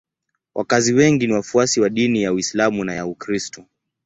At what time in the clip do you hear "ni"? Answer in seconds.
1.27-1.33